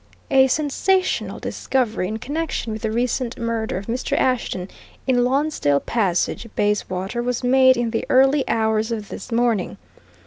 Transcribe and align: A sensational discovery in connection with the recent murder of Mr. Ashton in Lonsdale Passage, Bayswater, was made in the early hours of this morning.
A 0.31 0.47
sensational 0.47 1.37
discovery 1.39 2.07
in 2.07 2.17
connection 2.17 2.73
with 2.73 2.81
the 2.81 2.89
recent 2.91 3.37
murder 3.37 3.77
of 3.77 3.85
Mr. 3.85 4.17
Ashton 4.17 4.67
in 5.05 5.23
Lonsdale 5.23 5.79
Passage, 5.81 6.47
Bayswater, 6.55 7.21
was 7.21 7.43
made 7.43 7.77
in 7.77 7.91
the 7.91 8.07
early 8.09 8.43
hours 8.49 8.91
of 8.91 9.09
this 9.09 9.31
morning. 9.31 9.77